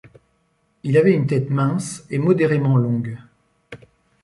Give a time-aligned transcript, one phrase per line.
[0.81, 3.19] Il avait une tête mince et modérément longue.